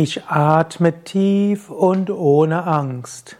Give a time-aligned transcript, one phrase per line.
[0.00, 3.36] Ich atme tief und ohne Angst.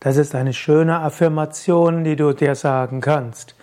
[0.00, 3.54] Das ist eine schöne Affirmation, die du dir sagen kannst.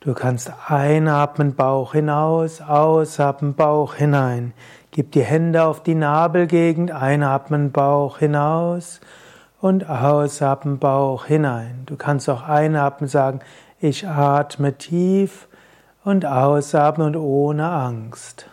[0.00, 4.52] Du kannst einatmen, Bauch hinaus, ausatmen, Bauch hinein.
[4.90, 9.00] Gib die Hände auf die Nabelgegend, einatmen, Bauch hinaus
[9.62, 11.84] und ausatmen, Bauch hinein.
[11.86, 13.40] Du kannst auch einatmen sagen,
[13.80, 15.48] ich atme tief
[16.04, 18.50] und ausatmen und ohne Angst.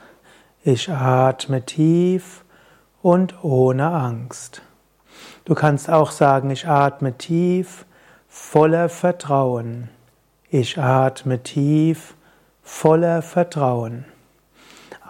[0.64, 2.46] Ich atme tief
[3.02, 4.62] und ohne Angst.
[5.46, 7.86] Du kannst auch sagen, ich atme tief,
[8.28, 9.90] voller Vertrauen.
[10.50, 12.16] Ich atme tief,
[12.62, 14.06] voller Vertrauen.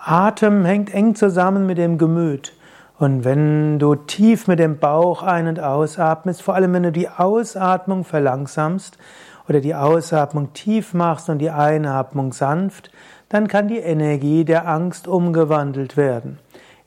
[0.04, 2.54] Atem hängt eng zusammen mit dem Gemüt.
[3.00, 7.10] Und wenn du tief mit dem Bauch ein- und ausatmest, vor allem wenn du die
[7.10, 8.98] Ausatmung verlangsamst
[9.48, 12.92] oder die Ausatmung tief machst und die Einatmung sanft,
[13.30, 16.40] dann kann die Energie der Angst umgewandelt werden.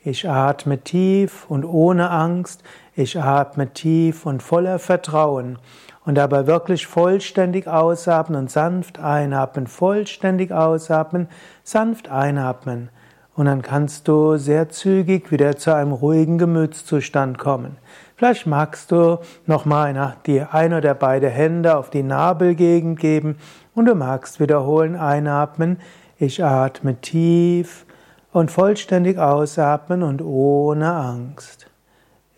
[0.03, 2.63] Ich atme tief und ohne Angst.
[2.95, 5.59] Ich atme tief und voller Vertrauen.
[6.07, 11.29] Und dabei wirklich vollständig ausatmen und sanft einatmen, vollständig ausatmen,
[11.65, 12.89] sanft einatmen.
[13.35, 17.77] Und dann kannst du sehr zügig wieder zu einem ruhigen Gemütszustand kommen.
[18.17, 23.37] Vielleicht magst du nochmal die ein oder beide Hände auf die Nabelgegend geben
[23.75, 25.79] und du magst wiederholen einatmen.
[26.19, 27.85] Ich atme tief
[28.33, 31.67] und vollständig ausatmen und ohne Angst.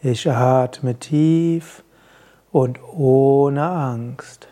[0.02, 1.84] Ich atme tief
[2.50, 4.48] und ohne Angst.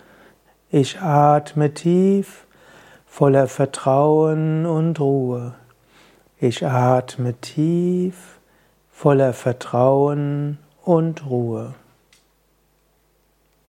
[0.70, 2.46] Ich atme tief
[3.06, 5.54] voller Vertrauen und Ruhe.
[6.38, 8.38] Ich atme tief
[8.90, 11.74] voller Vertrauen und Ruhe.